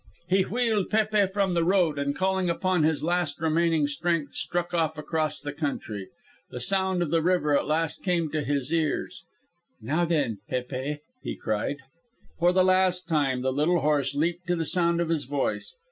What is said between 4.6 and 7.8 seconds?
off across the country. The sound of the river at